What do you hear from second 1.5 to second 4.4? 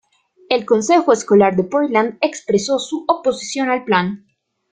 de Portland expresó su oposición al plan.